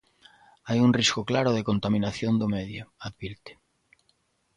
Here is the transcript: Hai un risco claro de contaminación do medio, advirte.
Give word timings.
Hai 0.67 0.79
un 0.85 0.91
risco 0.99 1.21
claro 1.29 1.51
de 1.57 1.65
contaminación 1.69 2.33
do 2.41 2.47
medio, 2.55 2.83
advirte. 3.07 3.51